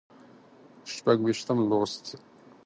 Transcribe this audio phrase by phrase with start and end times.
[0.93, 2.05] شپږ ویشتم لوست